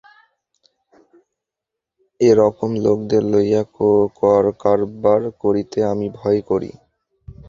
[2.21, 3.63] এরকম লোকদের লইয়া
[4.63, 6.71] কারবার করিতে আমি ভয় করি।